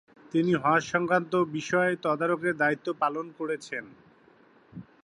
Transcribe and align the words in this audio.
তিনি 0.33 0.51
হজ 0.63 0.81
সংক্রান্ত 0.93 1.33
বিষয় 1.57 1.91
তদারকের 2.03 2.55
দায়িত্ব 2.61 2.87
পালন 3.01 3.25
করেছেন। 3.39 3.83